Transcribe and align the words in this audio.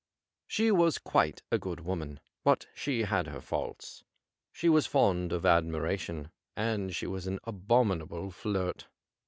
She 0.47 0.71
was 0.71 0.97
quite 0.97 1.43
a 1.51 1.59
good 1.59 1.81
woman, 1.81 2.21
but 2.43 2.65
she 2.73 3.03
had 3.03 3.27
her 3.27 3.39
faults. 3.39 4.03
She 4.51 4.67
was 4.67 4.87
fond 4.87 5.31
of 5.31 5.45
admiration, 5.45 6.31
and 6.55 6.91
she 6.95 7.05
was 7.05 7.27
an 7.27 7.37
abominable 7.45 8.31
flirt. 8.31 8.87